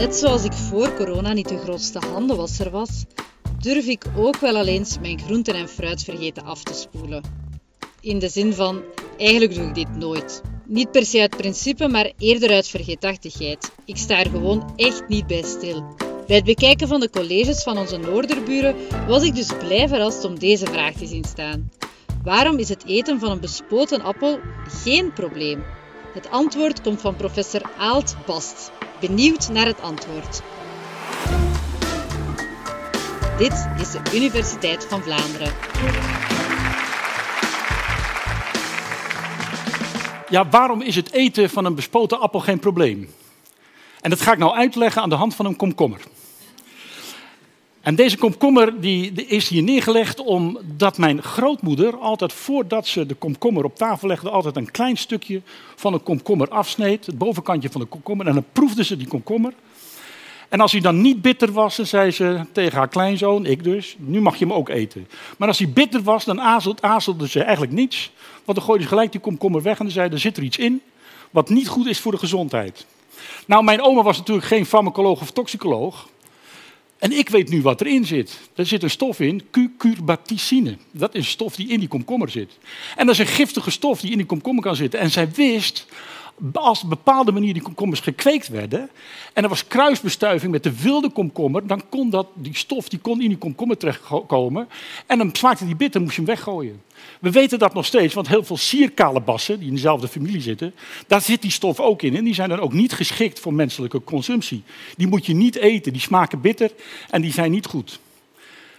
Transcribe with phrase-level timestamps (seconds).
[0.00, 3.04] Net zoals ik voor corona niet de grootste handenwasser was,
[3.58, 7.22] durf ik ook wel eens mijn groenten en fruit vergeten af te spoelen.
[8.00, 8.82] In de zin van,
[9.18, 10.42] eigenlijk doe ik dit nooit.
[10.66, 13.72] Niet per se uit principe, maar eerder uit vergeetachtigheid.
[13.84, 15.94] Ik sta er gewoon echt niet bij stil.
[16.26, 18.76] Bij het bekijken van de colleges van onze noorderburen
[19.08, 21.70] was ik dus blij verrast om deze vraag te zien staan.
[22.22, 24.38] Waarom is het eten van een bespoten appel
[24.82, 25.62] geen probleem?
[26.14, 28.70] Het antwoord komt van professor Aalt Bast.
[29.00, 30.42] Benieuwd naar het antwoord.
[33.38, 35.52] Dit is de Universiteit van Vlaanderen.
[40.28, 43.14] Ja, waarom is het eten van een bespoten appel geen probleem?
[44.00, 46.00] En dat ga ik nou uitleggen aan de hand van een komkommer.
[47.80, 53.64] En deze komkommer die, is hier neergelegd omdat mijn grootmoeder altijd voordat ze de komkommer
[53.64, 55.42] op tafel legde, altijd een klein stukje
[55.76, 59.52] van een komkommer afsneed, het bovenkantje van de komkommer, en dan proefde ze die komkommer.
[60.48, 63.96] En als hij dan niet bitter was, dan zei ze tegen haar kleinzoon, ik dus,
[63.98, 65.08] nu mag je hem ook eten.
[65.38, 66.40] Maar als hij bitter was, dan
[66.80, 68.12] aarzelde ze eigenlijk niets,
[68.44, 70.58] want dan gooide ze gelijk die komkommer weg en dan zei er zit er iets
[70.58, 70.82] in
[71.30, 72.86] wat niet goed is voor de gezondheid.
[73.46, 76.08] Nou, mijn oma was natuurlijk geen farmacoloog of toxicoloog,
[77.00, 78.38] en ik weet nu wat erin zit.
[78.54, 80.76] Er zit een stof in, cucurbaticine.
[80.90, 82.58] Dat is een stof die in die komkommer zit.
[82.96, 85.00] En dat is een giftige stof die in die komkommer kan zitten.
[85.00, 85.86] En zij wist,
[86.52, 88.90] als op bepaalde manier die komkommers gekweekt werden...
[89.32, 91.66] en er was kruisbestuiving met de wilde komkommer...
[91.66, 94.68] dan kon dat, die stof die kon in die komkommer terechtkomen.
[95.06, 96.82] En dan smaakte die bitter, moest je hem weggooien.
[97.20, 100.74] We weten dat nog steeds, want heel veel sierkalebassen, die in dezelfde familie zitten,
[101.06, 102.16] daar zit die stof ook in.
[102.16, 104.62] En die zijn dan ook niet geschikt voor menselijke consumptie.
[104.96, 106.70] Die moet je niet eten, die smaken bitter
[107.10, 108.00] en die zijn niet goed.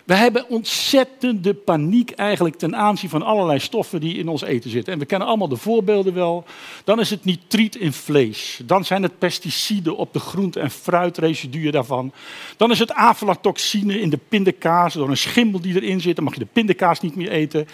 [0.05, 4.93] We hebben ontzettende paniek eigenlijk ten aanzien van allerlei stoffen die in ons eten zitten.
[4.93, 6.43] En we kennen allemaal de voorbeelden wel.
[6.83, 8.59] Dan is het nitriet in vlees.
[8.65, 12.11] Dan zijn het pesticiden op de groente- en fruitresiduen daarvan.
[12.57, 14.93] Dan is het aflatoxine in de pindakaas.
[14.93, 17.67] Door een schimmel die erin zit, dan mag je de pindakaas niet meer eten.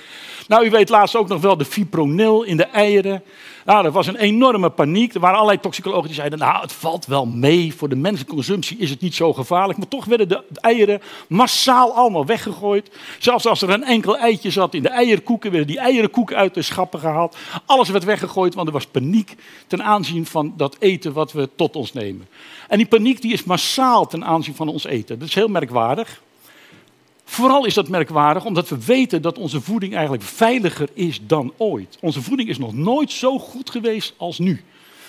[0.48, 3.24] Nou, u weet laatst ook nog wel de fipronil in de eieren.
[3.66, 5.14] Nou, er was een enorme paniek.
[5.14, 7.74] Er waren allerlei toxicologen die zeiden, nou, het valt wel mee.
[7.74, 9.78] Voor de menselijke consumptie is het niet zo gevaarlijk.
[9.78, 12.90] Maar toch werden de eieren massaal allemaal weggegooid.
[13.20, 16.62] Zelfs als er een enkel eitje zat in de eierkoeken, werden die eierenkoeken uit de
[16.62, 17.38] schappen gehaald.
[17.66, 19.36] Alles werd weggegooid, want er was paniek
[19.68, 22.28] ten aanzien van dat eten wat we tot ons nemen.
[22.68, 25.20] En die paniek die is massaal ten aanzien van ons eten.
[25.20, 26.22] Dat is heel merkwaardig.
[27.30, 31.98] Vooral is dat merkwaardig omdat we weten dat onze voeding eigenlijk veiliger is dan ooit.
[32.02, 34.64] Onze voeding is nog nooit zo goed geweest als nu.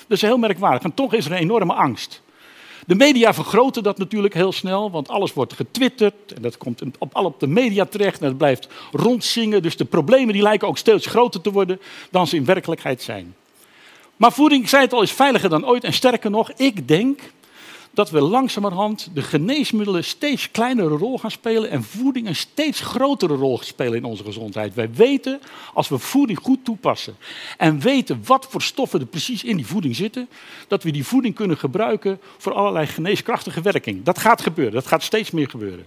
[0.07, 0.83] Dat is heel merkwaardig.
[0.83, 2.23] En toch is er een enorme angst.
[2.89, 7.17] De media vergroten dat natuurlijk heel snel, want alles wordt getwitterd en dat komt op,
[7.17, 9.63] op de media terecht en het blijft rondzingen.
[9.63, 13.35] Dus de problemen die lijken ook steeds groter te worden dan ze in werkelijkheid zijn.
[14.17, 15.85] Maar voeding, ik zei het al, is veiliger dan ooit.
[15.85, 17.21] En sterker nog, ik denk
[17.91, 23.35] dat we langzamerhand de geneesmiddelen steeds kleinere rol gaan spelen en voeding een steeds grotere
[23.35, 24.75] rol gaan spelen in onze gezondheid.
[24.75, 25.41] Wij weten,
[25.75, 27.17] als we voeding goed toepassen
[27.57, 30.29] en weten wat voor stoffen er precies in die voeding zitten,
[30.69, 34.03] dat we die voeding kunnen gebruiken voor allerlei geneeskrachtige werking.
[34.03, 35.87] Dat gaat gebeuren, dat gaat steeds meer gebeuren.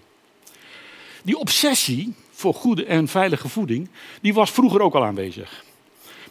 [1.23, 3.89] Die obsessie voor goede en veilige voeding,
[4.21, 5.63] die was vroeger ook al aanwezig.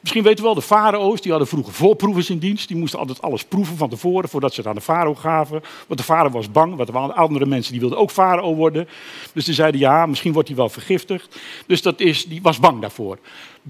[0.00, 2.68] Misschien weten we wel, de farao's die hadden vroeger voorproevers in dienst.
[2.68, 5.62] Die moesten altijd alles proeven van tevoren voordat ze het aan de farao gaven.
[5.86, 8.88] Want de farao was bang, want er waren andere mensen die wilden ook farao worden.
[9.32, 11.40] Dus die zeiden ja, misschien wordt hij wel vergiftigd.
[11.66, 13.18] Dus dat is, die was bang daarvoor.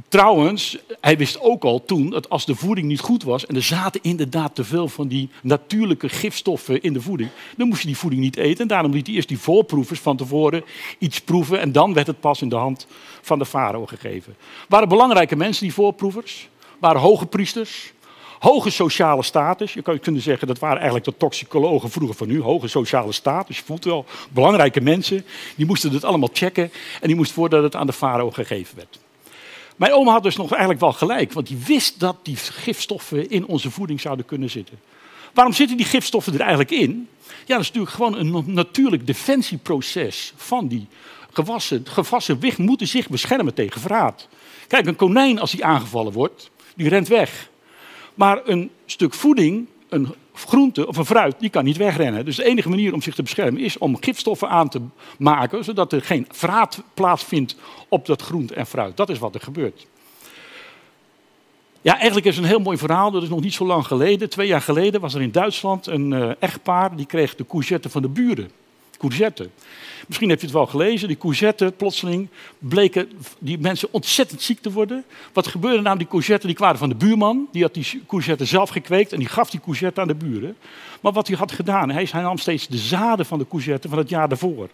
[0.08, 3.62] Trouwens, hij wist ook al toen dat als de voeding niet goed was en er
[3.62, 7.96] zaten inderdaad te veel van die natuurlijke gifstoffen in de voeding, dan moest je die
[7.96, 8.62] voeding niet eten.
[8.62, 10.64] En daarom liet hij eerst die voorproevers van tevoren
[10.98, 12.86] iets proeven en dan werd het pas in de hand
[13.20, 14.36] van de farao gegeven.
[14.68, 17.92] Waren belangrijke mensen, die voorproevers, waren hoge priesters,
[18.38, 19.72] hoge sociale status.
[19.72, 23.56] Je kan kunnen zeggen dat waren eigenlijk de toxicologen vroeger van nu, hoge sociale status.
[23.56, 25.24] Je voelt wel, belangrijke mensen,
[25.56, 26.70] die moesten het allemaal checken
[27.00, 28.98] en die moesten voordat het aan de farao gegeven werd.
[29.80, 33.46] Mijn oma had dus nog eigenlijk wel gelijk, want die wist dat die gifstoffen in
[33.46, 34.80] onze voeding zouden kunnen zitten.
[35.34, 37.08] Waarom zitten die gifstoffen er eigenlijk in?
[37.26, 40.86] Ja, dat is natuurlijk gewoon een natuurlijk defensieproces van die
[41.32, 41.86] gewassen.
[41.86, 44.28] Gewassen moeten zich beschermen tegen verraad.
[44.68, 47.48] Kijk, een konijn als die aangevallen wordt, die rent weg.
[48.14, 50.14] Maar een stuk voeding, een
[50.44, 52.24] groente of een fruit, die kan niet wegrennen.
[52.24, 54.80] Dus de enige manier om zich te beschermen is om gifstoffen aan te
[55.18, 57.56] maken, zodat er geen verraad plaatsvindt
[57.88, 58.96] op dat groente en fruit.
[58.96, 59.86] Dat is wat er gebeurt.
[61.82, 63.10] Ja, eigenlijk is het een heel mooi verhaal.
[63.10, 64.30] Dat is nog niet zo lang geleden.
[64.30, 66.96] Twee jaar geleden was er in Duitsland een uh, echtpaar.
[66.96, 68.50] Die kreeg de courgette van de buren.
[69.00, 69.50] Courgette.
[70.06, 74.72] Misschien heb je het wel gelezen, die courgette, plotseling bleken die mensen ontzettend ziek te
[74.72, 75.04] worden.
[75.32, 75.98] Wat gebeurde nou?
[75.98, 79.28] Die courgette die kwamen van de buurman, die had die courgette zelf gekweekt en die
[79.28, 80.56] gaf die courgette aan de buren.
[81.00, 84.08] Maar wat hij had gedaan, hij nam steeds de zaden van de courgette van het
[84.08, 84.68] jaar daarvoor.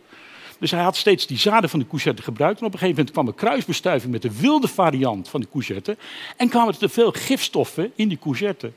[0.58, 2.60] Dus hij had steeds die zaden van de courgette gebruikt.
[2.60, 5.96] En op een gegeven moment kwam er kruisbestuiving met de wilde variant van de courgette.
[6.36, 8.72] En kwamen er te veel gifstoffen in die courgette.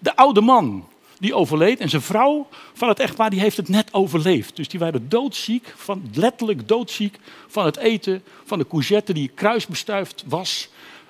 [0.00, 0.84] De oude man,
[1.24, 1.80] die overleed.
[1.80, 4.56] En zijn vrouw van het echtpaar, die heeft het net overleefd.
[4.56, 10.24] Dus die waren doodziek, van, letterlijk doodziek van het eten van de courgette die kruisbestuift
[10.26, 10.68] was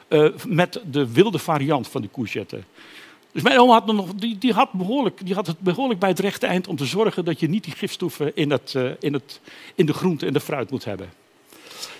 [0.08, 2.62] uh, met de wilde variant van de courgette.
[3.32, 6.18] Dus mijn oma had, nog, die, die, had behoorlijk, die had het behoorlijk bij het
[6.18, 9.40] rechte eind om te zorgen dat je niet die gifstoffen in, het, uh, in, het,
[9.74, 11.23] in de groente en de fruit moet hebben.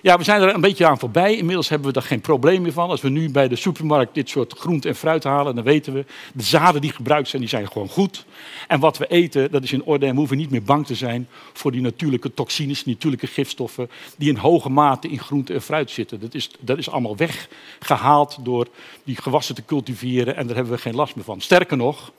[0.01, 1.37] Ja, we zijn er een beetje aan voorbij.
[1.37, 2.91] Inmiddels hebben we daar geen probleem meer van.
[2.91, 6.05] Als we nu bij de supermarkt dit soort groente en fruit halen, dan weten we,
[6.35, 8.25] de zaden die gebruikt zijn, die zijn gewoon goed.
[8.69, 10.95] En wat we eten, dat is in orde en we hoeven niet meer bang te
[10.95, 15.91] zijn voor die natuurlijke toxines, natuurlijke gifstoffen, die in hoge mate in groente en fruit
[15.91, 16.21] zitten.
[16.21, 18.67] Dat is, dat is allemaal weggehaald door
[19.05, 21.41] die gewassen te cultiveren en daar hebben we geen last meer van.
[21.41, 22.13] Sterker nog,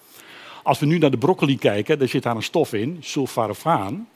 [0.66, 4.10] als we nu naar de broccoli kijken, daar zit daar een stof in, sulfarafaan.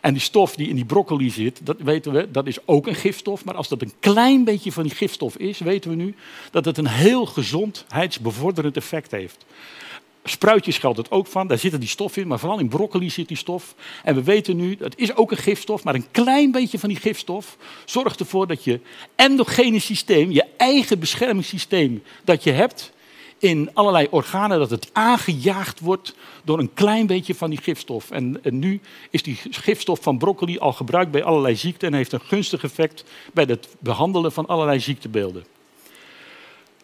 [0.00, 2.94] En die stof die in die broccoli zit, dat weten we, dat is ook een
[2.94, 3.44] gifstof.
[3.44, 6.14] Maar als dat een klein beetje van die gifstof is, weten we nu
[6.50, 9.44] dat het een heel gezondheidsbevorderend effect heeft.
[10.24, 13.28] Spruitjes geldt het ook van, daar zit die stof in, maar vooral in broccoli zit
[13.28, 13.74] die stof.
[14.04, 16.98] En we weten nu, dat is ook een gifstof, maar een klein beetje van die
[16.98, 18.80] gifstof zorgt ervoor dat je
[19.16, 22.94] endogene systeem, je eigen beschermingssysteem dat je hebt,
[23.38, 28.10] in allerlei organen dat het aangejaagd wordt door een klein beetje van die gifstof.
[28.10, 28.80] En, nu
[29.10, 33.04] is die gifstof van broccoli al gebruikt bij allerlei ziekten en heeft een gunstig effect
[33.32, 35.44] bij het behandelen van allerlei ziektebeelden.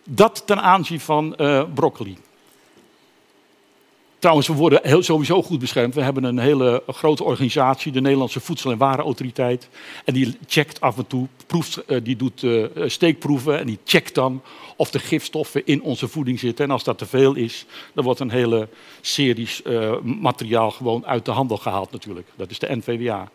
[0.09, 2.17] Dat ten aanzien van uh, broccoli.
[4.23, 5.95] Trouwens, we worden heel, sowieso goed beschermd.
[5.95, 9.69] We hebben een hele grote organisatie, de Nederlandse Voedsel- en Warenautoriteit.
[10.05, 14.15] En die checkt af en toe, proeft, uh, die doet uh, steekproeven en die checkt
[14.15, 14.43] dan
[14.77, 16.65] of de gifstoffen in onze voeding zitten.
[16.65, 18.69] En als dat te veel is, dan wordt een hele
[19.01, 22.27] serie uh, materiaal gewoon uit de handel gehaald natuurlijk.
[22.37, 23.21] Dat is de NVWA.
[23.21, 23.29] Er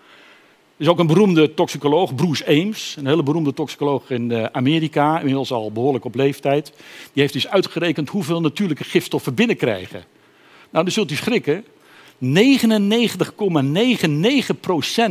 [0.83, 5.71] is ook een beroemde toxicoloog, Bruce Ames, een hele beroemde toxicoloog in Amerika, inmiddels al
[5.71, 6.73] behoorlijk op leeftijd.
[7.13, 10.03] Die heeft dus uitgerekend hoeveel natuurlijke gifstoffen binnenkrijgen.
[10.69, 11.65] Nou, dan zult u schrikken.
[12.19, 12.19] 99,99%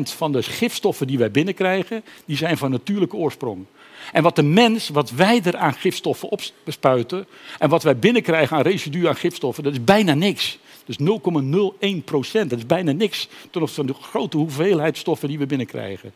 [0.02, 3.64] van de gifstoffen die wij binnenkrijgen, die zijn van natuurlijke oorsprong.
[4.12, 7.26] En wat de mens, wat wij er aan gifstoffen opspuiten
[7.58, 10.58] en wat wij binnenkrijgen aan residu aan gifstoffen, dat is bijna niks.
[10.84, 15.38] Dus 0,01 procent, dat is bijna niks ten opzichte van de grote hoeveelheid stoffen die
[15.38, 16.12] we binnenkrijgen.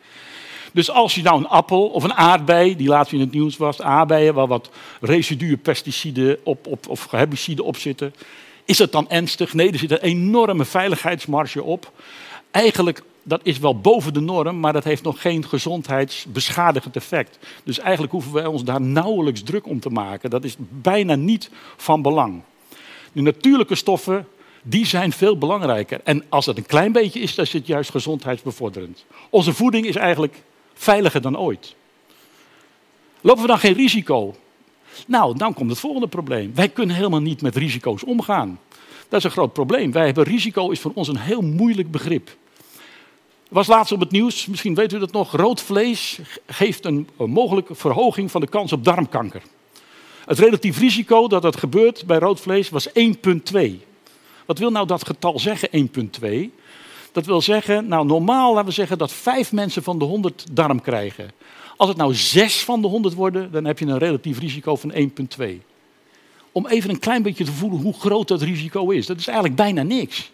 [0.73, 3.81] Dus als je nou een appel of een aardbei, die laatst in het nieuws was,
[3.81, 4.69] aardbeien waar wat
[5.01, 8.13] residuen, pesticiden op, op, of herbiciden op zitten,
[8.71, 9.53] is het dan ernstig?
[9.53, 11.91] Nee, er zit een enorme veiligheidsmarge op.
[12.51, 17.39] Eigenlijk, dat is wel boven de norm, maar dat heeft nog geen gezondheidsbeschadigend effect.
[17.63, 20.29] Dus eigenlijk hoeven wij ons daar nauwelijks druk om te maken.
[20.29, 22.41] Dat is bijna niet van belang.
[23.11, 24.27] De natuurlijke stoffen,
[24.63, 26.01] die zijn veel belangrijker.
[26.03, 29.05] En als het een klein beetje is, dan is het juist gezondheidsbevorderend.
[29.29, 31.75] Onze voeding is eigenlijk veiliger dan ooit.
[33.21, 34.35] Lopen we dan geen risico?
[35.07, 36.51] Nou, dan komt het volgende probleem.
[36.55, 38.59] Wij kunnen helemaal niet met risico's omgaan.
[39.09, 39.91] Dat is een groot probleem.
[39.91, 42.29] Wij hebben risico is voor ons een heel moeilijk begrip.
[43.49, 47.75] Was laatst op het nieuws, misschien weet u dat nog, rood vlees geeft een, mogelijke
[47.75, 49.41] verhoging van de kans op darmkanker.
[50.25, 52.93] Het relatief risico dat dat gebeurt bij rood vlees was 1,2.
[54.45, 55.89] Wat wil nou dat getal zeggen,
[56.21, 56.29] 1,2?
[57.11, 60.81] Dat wil zeggen, nou normaal laten we zeggen dat vijf mensen van de 100 darm
[60.81, 61.31] krijgen.
[61.81, 64.93] Als het nou 6 van de 100 worden, dan heb je een relatief risico van
[65.37, 65.45] 1,2.
[66.51, 69.05] Om even een klein beetje te voelen hoe groot dat risico is.
[69.05, 70.31] Dat is eigenlijk bijna niks.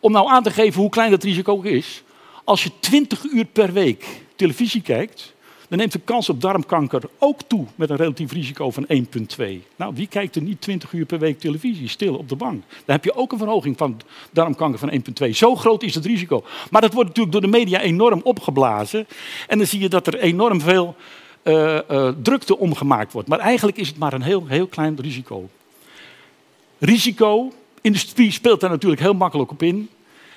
[0.00, 2.02] Om nou aan te geven hoe klein dat risico is.
[2.44, 4.06] Als je 20 uur per week
[4.36, 5.34] televisie kijkt,
[5.70, 9.44] dan neemt de kans op darmkanker ook toe met een relatief risico van 1,2.
[9.76, 12.62] Nou, wie kijkt er niet 20 uur per week televisie stil op de bank?
[12.68, 14.00] Dan heb je ook een verhoging van
[14.30, 15.30] darmkanker van 1,2.
[15.30, 16.44] Zo groot is het risico.
[16.70, 19.06] Maar dat wordt natuurlijk door de media enorm opgeblazen.
[19.46, 20.96] En dan zie je dat er enorm veel
[21.42, 23.28] uh, uh, drukte omgemaakt wordt.
[23.28, 25.48] Maar eigenlijk is het maar een heel, heel klein risico.
[26.78, 29.88] Risico, industrie speelt daar natuurlijk heel makkelijk op in.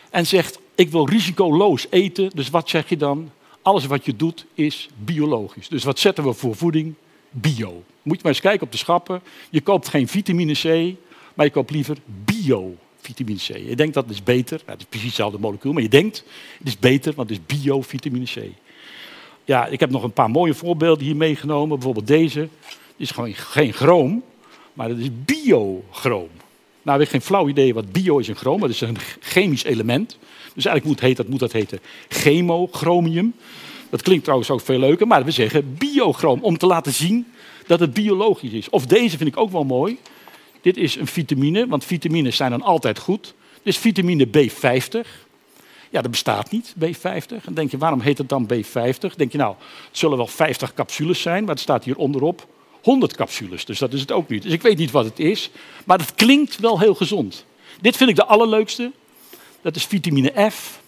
[0.09, 2.29] En zegt, ik wil risicoloos eten.
[2.33, 3.31] Dus wat zeg je dan?
[3.63, 5.67] Alles wat je doet is biologisch.
[5.67, 6.93] Dus wat zetten we voor voeding?
[7.29, 7.83] Bio.
[8.01, 9.21] Moet je maar eens kijken op de schappen.
[9.49, 10.95] Je koopt geen vitamine C,
[11.33, 13.47] maar je koopt liever bio-vitamine C.
[13.67, 14.57] Je denkt dat is beter.
[14.57, 16.23] Nou, het is precies hetzelfde molecuul, maar je denkt
[16.57, 18.37] het is beter, want het is bio-vitamine C.
[19.45, 21.75] Ja, ik heb nog een paar mooie voorbeelden hier meegenomen.
[21.75, 22.39] Bijvoorbeeld deze.
[22.39, 22.49] Dit
[22.97, 24.23] is gewoon geen chroom,
[24.73, 26.29] maar het is biochroom.
[26.83, 28.59] Nou ik geen flauw idee wat bio is en chroom.
[28.59, 30.17] Dat is een chemisch element.
[30.53, 33.33] Dus eigenlijk moet, heet, dat, moet dat heten chemochromium.
[33.89, 36.39] Dat klinkt trouwens ook veel leuker, maar we zeggen biochroom.
[36.41, 37.27] Om te laten zien
[37.67, 38.69] dat het biologisch is.
[38.69, 39.97] Of deze vind ik ook wel mooi.
[40.61, 43.33] Dit is een vitamine, want vitamines zijn dan altijd goed.
[43.53, 45.07] Dit is vitamine B50.
[45.89, 47.43] Ja, dat bestaat niet, B50.
[47.43, 49.15] Dan denk je, waarom heet het dan B50?
[49.15, 49.55] denk je, nou,
[49.87, 52.47] het zullen wel 50 capsules zijn, maar het staat hier onderop
[52.83, 53.65] 100 capsules.
[53.65, 54.43] Dus dat is het ook niet.
[54.43, 55.49] Dus ik weet niet wat het is,
[55.85, 57.45] maar het klinkt wel heel gezond.
[57.81, 58.91] Dit vind ik de allerleukste.
[59.61, 60.81] Dat is vitamine F.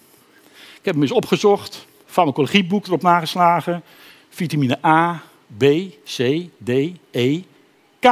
[0.52, 3.82] Ik heb hem eens opgezocht, farmacologieboek erop nageslagen.
[4.28, 5.22] Vitamine A,
[5.56, 5.64] B,
[6.04, 6.70] C, D,
[7.10, 7.40] E,
[8.00, 8.08] K.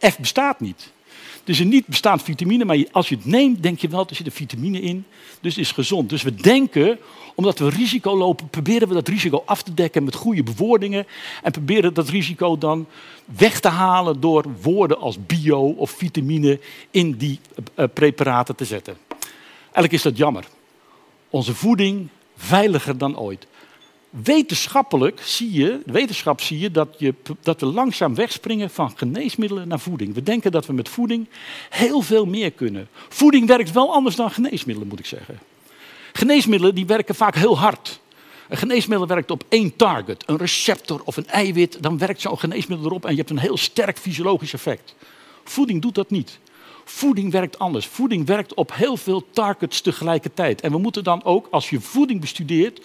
[0.00, 0.91] F bestaat niet.
[1.44, 4.26] Is een niet bestaand vitamine, maar als je het neemt, denk je wel, er zit
[4.26, 5.04] een vitamine in.
[5.40, 6.08] Dus het is gezond.
[6.08, 6.98] Dus we denken,
[7.34, 11.06] omdat we risico lopen, proberen we dat risico af te dekken met goede bewoordingen.
[11.42, 12.86] En proberen dat risico dan
[13.24, 17.40] weg te halen door woorden als bio of vitamine in die
[17.76, 18.96] uh, preparaten te zetten.
[19.62, 20.44] Eigenlijk is dat jammer.
[21.30, 23.46] Onze voeding veiliger dan ooit.
[24.12, 29.80] Wetenschappelijk zie je, wetenschap zie je dat, je dat we langzaam wegspringen van geneesmiddelen naar
[29.80, 30.14] voeding.
[30.14, 31.28] We denken dat we met voeding
[31.70, 32.88] heel veel meer kunnen.
[33.08, 35.38] Voeding werkt wel anders dan geneesmiddelen, moet ik zeggen.
[36.12, 38.00] Geneesmiddelen die werken vaak heel hard.
[38.48, 41.82] Een geneesmiddel werkt op één target, een receptor of een eiwit.
[41.82, 44.94] Dan werkt zo'n geneesmiddel erop en je hebt een heel sterk fysiologisch effect.
[45.44, 46.38] Voeding doet dat niet.
[46.84, 47.86] Voeding werkt anders.
[47.86, 50.60] Voeding werkt op heel veel targets tegelijkertijd.
[50.60, 52.80] En we moeten dan ook, als je voeding bestudeert,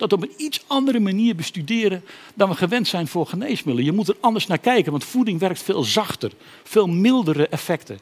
[0.00, 2.04] dat op een iets andere manier bestuderen
[2.34, 3.84] dan we gewend zijn voor geneesmiddelen.
[3.84, 7.98] Je moet er anders naar kijken, want voeding werkt veel zachter, veel mildere effecten.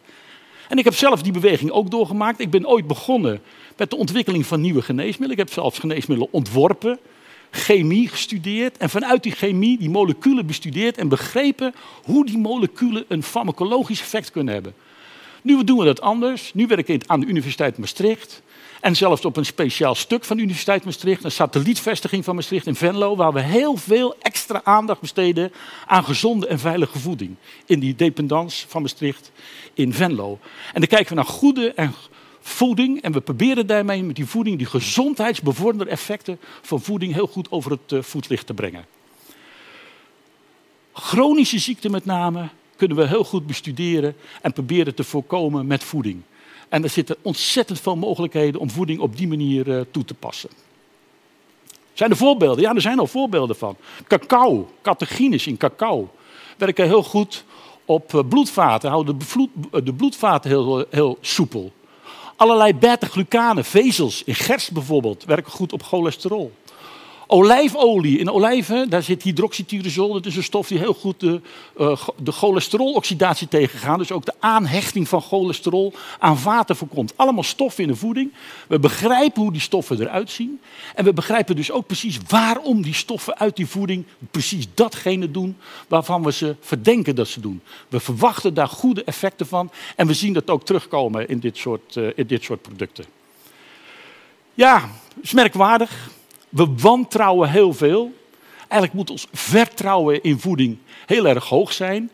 [0.69, 2.41] En ik heb zelf die beweging ook doorgemaakt.
[2.41, 3.41] Ik ben ooit begonnen
[3.77, 5.31] met de ontwikkeling van nieuwe geneesmiddelen.
[5.31, 6.99] Ik heb zelfs geneesmiddelen ontworpen,
[7.51, 11.75] chemie gestudeerd en vanuit die chemie die moleculen bestudeerd en begrepen
[12.05, 14.75] hoe die moleculen een farmacologisch effect kunnen hebben.
[15.49, 16.55] Nu doen we dat anders.
[16.55, 18.43] Nu werk ik aan de Universiteit Maastricht.
[18.81, 22.75] En zelfs op een speciaal stuk van de Universiteit Maastricht, een satellietvestiging van Maastricht in
[22.75, 25.53] Venlo, waar we heel veel extra aandacht besteden
[25.87, 27.35] aan gezonde en veilige voeding.
[27.67, 29.31] In die dependance van Maastricht
[29.75, 30.39] in Venlo.
[30.73, 31.95] En dan kijken we naar goede en
[32.41, 37.51] voeding en we proberen daarmee met die voeding die gezondheidsbevorderende effecten van voeding heel goed
[37.51, 38.87] over het eh, voetlicht te brengen.
[40.93, 46.23] Chronische ziekten met name kunnen we heel goed bestuderen en proberen te voorkomen met voeding.
[46.69, 50.51] En er zitten ontzettend veel mogelijkheden om voeding op die manier uh, toe te passen.
[51.93, 52.63] Zijn er voorbeelden?
[52.63, 53.77] Ja, er zijn al voorbeelden van.
[54.07, 56.11] Cacao, catechines in cacao,
[56.57, 57.45] werken heel goed
[57.85, 59.51] op uh, bloedvaten, houden de, vloed,
[59.85, 61.73] de bloedvaten heel, heel soepel.
[62.37, 66.53] Allerlei beta-glucanen, vezels in gerst bijvoorbeeld, werken goed op cholesterol.
[67.31, 68.19] Olijfolie.
[68.19, 70.13] In olijven daar zit hydroxytyrosol.
[70.13, 71.41] Dat is een stof die heel goed de,
[71.79, 73.99] uh, de cholesteroloxidatie tegengaat.
[73.99, 77.13] Dus ook de aanhechting van cholesterol aan vaten voorkomt.
[77.17, 78.33] Allemaal stoffen in de voeding.
[78.69, 80.61] We begrijpen hoe die stoffen eruit zien.
[80.95, 85.57] En we begrijpen dus ook precies waarom die stoffen uit die voeding precies datgene doen
[85.89, 87.61] waarvan we ze verdenken dat ze doen.
[87.89, 89.71] We verwachten daar goede effecten van.
[89.97, 93.05] En we zien dat ook terugkomen in dit soort, uh, in dit soort producten.
[94.55, 96.17] Ja, is merkwaardig.
[96.49, 98.13] We wantrouwen heel veel.
[98.59, 102.11] Eigenlijk moet ons vertrouwen in voeding heel erg hoog zijn.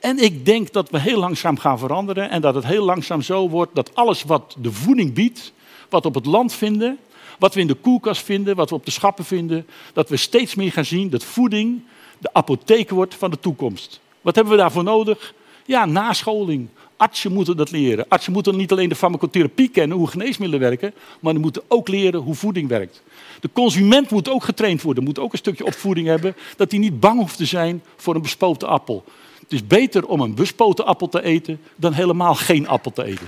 [0.00, 3.48] En ik denk dat we heel langzaam gaan veranderen en dat het heel langzaam zo
[3.48, 5.52] wordt dat alles wat de voeding biedt,
[5.88, 6.98] wat we op het land vinden,
[7.38, 10.54] wat we in de koelkast vinden, wat we op de schappen vinden, dat we steeds
[10.54, 11.82] meer gaan zien dat voeding
[12.18, 14.00] de apotheek wordt van de toekomst.
[14.20, 15.34] Wat hebben we daarvoor nodig?
[15.66, 18.08] Ja, nascholing, Artsen moeten dat leren.
[18.08, 22.20] Artsen moeten niet alleen de farmacotherapie kennen, hoe geneesmiddelen werken, maar ze moeten ook leren
[22.20, 23.02] hoe voeding werkt.
[23.40, 27.00] De consument moet ook getraind worden, moet ook een stukje opvoeding hebben, dat hij niet
[27.00, 29.04] bang hoeft te zijn voor een bespoten appel.
[29.40, 33.26] Het is beter om een bespoten appel te eten dan helemaal geen appel te eten.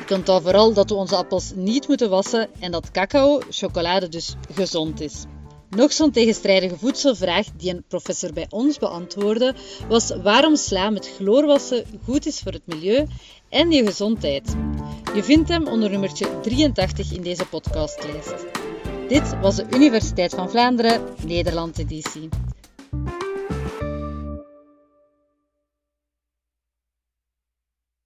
[0.00, 4.34] Ik onthoud vooral dat we onze appels niet moeten wassen en dat cacao, chocolade dus
[4.54, 5.24] gezond is.
[5.76, 9.54] Nog zo'n tegenstrijdige voedselvraag die een professor bij ons beantwoordde,
[9.88, 13.06] was waarom sla met chloorwassen goed is voor het milieu
[13.48, 14.54] en je gezondheid.
[15.14, 18.34] Je vindt hem onder nummertje 83 in deze podcastlijst.
[19.08, 22.28] Dit was de Universiteit van Vlaanderen, Nederland editie.